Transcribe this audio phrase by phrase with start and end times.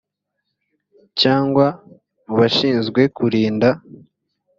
[1.21, 1.65] cyangwa
[2.25, 3.69] mu bashinzwe kurinda